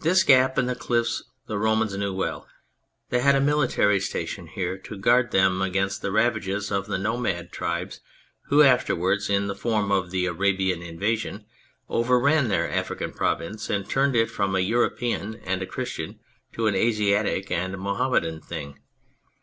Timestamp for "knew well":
1.94-2.48